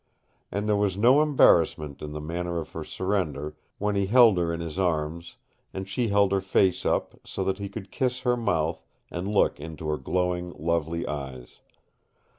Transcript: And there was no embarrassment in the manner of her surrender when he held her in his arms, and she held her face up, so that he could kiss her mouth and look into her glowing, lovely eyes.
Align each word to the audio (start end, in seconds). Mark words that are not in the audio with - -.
And 0.51 0.67
there 0.67 0.75
was 0.75 0.97
no 0.97 1.21
embarrassment 1.21 2.01
in 2.01 2.11
the 2.11 2.19
manner 2.19 2.57
of 2.57 2.71
her 2.71 2.83
surrender 2.83 3.55
when 3.77 3.95
he 3.95 4.07
held 4.07 4.39
her 4.39 4.51
in 4.51 4.59
his 4.59 4.79
arms, 4.79 5.35
and 5.75 5.87
she 5.87 6.07
held 6.07 6.31
her 6.31 6.41
face 6.41 6.87
up, 6.87 7.19
so 7.23 7.43
that 7.43 7.59
he 7.59 7.69
could 7.69 7.91
kiss 7.91 8.21
her 8.21 8.35
mouth 8.35 8.83
and 9.11 9.27
look 9.27 9.59
into 9.59 9.87
her 9.89 9.97
glowing, 9.99 10.53
lovely 10.57 11.05
eyes. 11.05 11.59